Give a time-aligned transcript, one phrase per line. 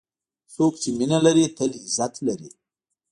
[0.53, 2.49] څوک چې مینه لري، تل عزت لري.